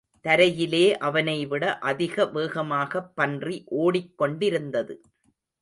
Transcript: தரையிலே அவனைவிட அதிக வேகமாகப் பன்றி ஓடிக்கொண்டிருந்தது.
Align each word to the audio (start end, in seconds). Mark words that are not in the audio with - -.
தரையிலே 0.23 0.93
அவனைவிட 0.93 1.77
அதிக 1.79 2.25
வேகமாகப் 2.25 3.15
பன்றி 3.15 3.63
ஓடிக்கொண்டிருந்தது. 3.77 4.95